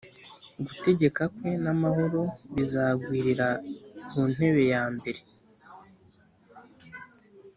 Gutegeka 0.65 1.23
kwe 1.35 1.51
n 1.63 1.65
amahoro 1.73 2.21
bizagwirira 2.55 3.47
ku 4.07 4.19
ntebe 4.33 4.63
yambere 4.73 5.21